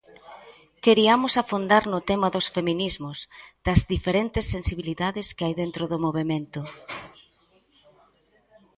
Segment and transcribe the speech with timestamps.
[0.85, 3.17] Queriamos afondar no tema dos feminismos,
[3.65, 6.61] das diferentes sensibilidades que hai dentro do movemento.